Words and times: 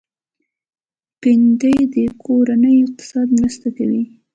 بېنډۍ 1.19 1.77
د 1.93 1.95
کورني 2.23 2.73
اقتصاد 2.85 3.27
مرسته 3.39 3.67
کوي 3.77 4.03